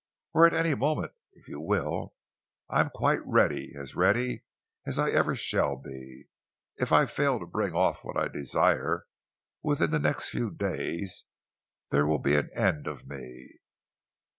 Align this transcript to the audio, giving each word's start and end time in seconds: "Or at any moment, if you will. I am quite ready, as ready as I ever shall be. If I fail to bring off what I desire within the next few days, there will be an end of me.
"Or 0.33 0.47
at 0.47 0.53
any 0.55 0.73
moment, 0.73 1.11
if 1.33 1.47
you 1.47 1.59
will. 1.59 2.15
I 2.71 2.81
am 2.81 2.89
quite 2.89 3.21
ready, 3.23 3.75
as 3.77 3.95
ready 3.95 4.45
as 4.83 4.97
I 4.97 5.11
ever 5.11 5.35
shall 5.35 5.75
be. 5.77 6.27
If 6.77 6.91
I 6.91 7.05
fail 7.05 7.39
to 7.39 7.45
bring 7.45 7.75
off 7.75 8.03
what 8.03 8.17
I 8.17 8.27
desire 8.27 9.05
within 9.61 9.91
the 9.91 9.99
next 9.99 10.29
few 10.29 10.49
days, 10.49 11.25
there 11.91 12.07
will 12.07 12.17
be 12.17 12.35
an 12.35 12.49
end 12.55 12.87
of 12.87 13.05
me. 13.07 13.59